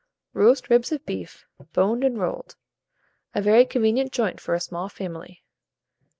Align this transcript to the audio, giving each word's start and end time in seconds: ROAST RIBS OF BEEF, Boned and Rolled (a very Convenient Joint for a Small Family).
ROAST 0.33 0.67
RIBS 0.67 0.91
OF 0.91 1.05
BEEF, 1.05 1.45
Boned 1.73 2.03
and 2.03 2.17
Rolled 2.17 2.55
(a 3.35 3.39
very 3.43 3.65
Convenient 3.67 4.11
Joint 4.11 4.41
for 4.41 4.55
a 4.55 4.59
Small 4.59 4.89
Family). 4.89 5.43